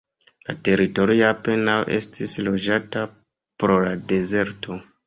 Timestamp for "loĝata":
2.49-3.07